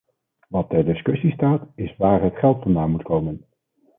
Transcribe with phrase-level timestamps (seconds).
[0.49, 3.45] Wat ter discussie staat, is waar het geld vandaan moet komen.